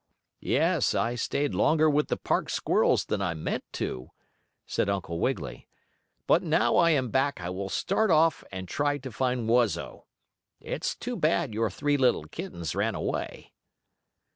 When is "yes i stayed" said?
0.39-1.53